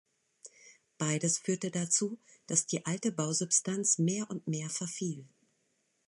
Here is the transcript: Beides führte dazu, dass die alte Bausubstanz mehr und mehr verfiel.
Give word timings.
Beides 0.97 1.37
führte 1.37 1.69
dazu, 1.69 2.17
dass 2.47 2.65
die 2.65 2.87
alte 2.87 3.11
Bausubstanz 3.11 3.99
mehr 3.99 4.27
und 4.31 4.47
mehr 4.47 4.67
verfiel. 4.71 5.27